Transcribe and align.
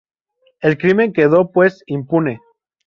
El 0.61 0.79
crimen 0.79 1.13
quedó 1.13 1.51
pues 1.51 1.83
impune. 1.85 2.39